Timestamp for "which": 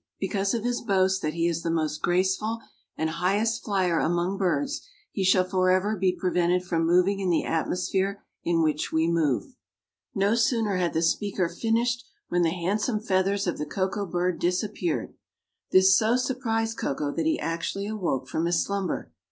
8.63-8.91